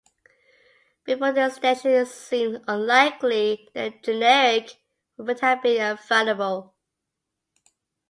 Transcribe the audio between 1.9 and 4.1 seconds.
it seemed unlikely that a